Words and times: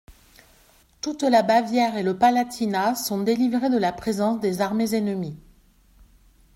Toute 1.01 1.21
la 1.21 1.43
Bavière 1.43 1.95
et 1.95 2.01
le 2.01 2.17
Palatinat 2.17 2.95
sont 2.95 3.21
délivrés 3.21 3.69
de 3.69 3.77
la 3.77 3.91
présence 3.91 4.39
des 4.41 4.59
armées 4.59 4.95
ennemies. 4.95 5.37